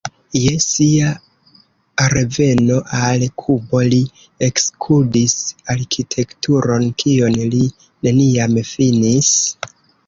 [0.37, 1.09] Je sia
[2.13, 4.01] reveno al Kubo li
[4.49, 5.39] ekstudis
[5.77, 7.65] arkitekturon, kion li
[8.11, 9.35] neniam finis.